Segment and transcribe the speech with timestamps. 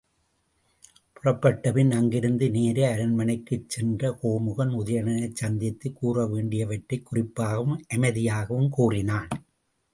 [1.17, 9.31] புறப்பட்டபின் அங்கிருந்து நேரே அரண்மனைக்குச் சென்ற கோமுகன், உதயணனைச் சந்தித்துக் கூற வேண்டியவற்றைக் குறிப்பாகவும் அமைதியாகவும் கூறினான்.